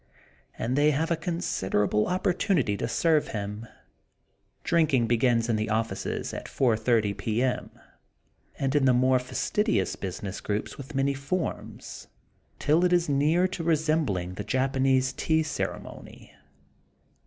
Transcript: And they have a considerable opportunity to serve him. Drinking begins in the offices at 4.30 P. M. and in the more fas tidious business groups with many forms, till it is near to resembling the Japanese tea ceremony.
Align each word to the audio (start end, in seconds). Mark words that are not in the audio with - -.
And 0.57 0.75
they 0.75 0.89
have 0.89 1.11
a 1.11 1.15
considerable 1.15 2.07
opportunity 2.07 2.75
to 2.75 2.87
serve 2.87 3.27
him. 3.27 3.67
Drinking 4.63 5.05
begins 5.05 5.47
in 5.47 5.57
the 5.57 5.69
offices 5.69 6.33
at 6.33 6.45
4.30 6.47 7.15
P. 7.15 7.43
M. 7.43 7.69
and 8.57 8.73
in 8.75 8.85
the 8.85 8.95
more 8.95 9.19
fas 9.19 9.37
tidious 9.51 9.95
business 9.95 10.41
groups 10.41 10.75
with 10.75 10.95
many 10.95 11.13
forms, 11.13 12.07
till 12.57 12.83
it 12.83 12.91
is 12.93 13.09
near 13.09 13.47
to 13.49 13.63
resembling 13.63 14.33
the 14.33 14.43
Japanese 14.43 15.13
tea 15.13 15.43
ceremony. 15.43 16.33